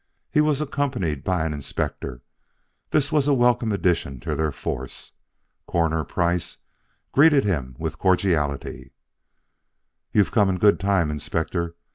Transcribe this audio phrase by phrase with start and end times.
[0.31, 2.23] He was accompanied by an inspector.
[2.89, 5.13] This was a welcome addition to their force.
[5.67, 6.57] Coroner Price
[7.11, 8.93] greeted him with cordiality:
[10.11, 11.75] "You've come in good time, Inspector.